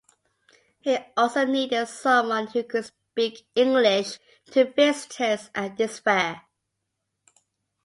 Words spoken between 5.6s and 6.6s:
this fair.